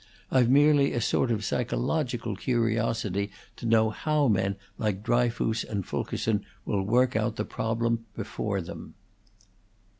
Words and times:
I've 0.31 0.49
merely 0.49 0.93
a 0.93 0.99
sort 0.99 1.29
of 1.29 1.45
psychological 1.45 2.35
curiosity 2.35 3.29
to 3.55 3.67
know 3.67 3.91
how 3.91 4.27
men 4.27 4.55
like 4.79 5.03
Dryfoos 5.03 5.63
and 5.63 5.85
Fulkerson 5.85 6.43
will 6.65 6.81
work 6.81 7.15
out 7.15 7.35
the 7.35 7.45
problem 7.45 8.07
before 8.15 8.61
them." 8.61 8.95